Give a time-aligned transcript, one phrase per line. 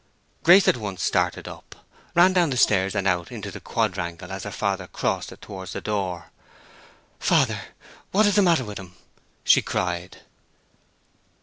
[0.41, 1.75] Grace at once started up,
[2.15, 5.73] ran down the stairs and out into the quadrangle as her father crossed it towards
[5.73, 6.31] the door.
[7.19, 7.59] "Father,
[8.09, 8.95] what is the matter with him?"
[9.43, 10.21] she cried.